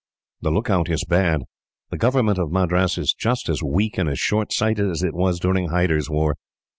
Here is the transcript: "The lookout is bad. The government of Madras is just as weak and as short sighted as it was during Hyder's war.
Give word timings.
"The 0.41 0.49
lookout 0.49 0.89
is 0.89 1.05
bad. 1.05 1.43
The 1.91 1.97
government 1.99 2.39
of 2.39 2.51
Madras 2.51 2.97
is 2.97 3.13
just 3.13 3.47
as 3.49 3.61
weak 3.61 3.99
and 3.99 4.09
as 4.09 4.17
short 4.17 4.51
sighted 4.51 4.89
as 4.89 5.03
it 5.03 5.13
was 5.13 5.39
during 5.39 5.67
Hyder's 5.69 6.09
war. 6.09 6.37